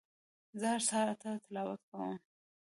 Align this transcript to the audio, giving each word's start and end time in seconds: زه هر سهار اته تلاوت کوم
زه 0.59 0.65
هر 0.73 0.81
سهار 0.89 1.07
اته 1.13 1.29
تلاوت 1.45 1.81
کوم 1.89 2.15